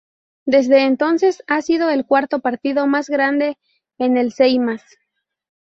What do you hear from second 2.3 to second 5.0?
partido más grande en el Seimas.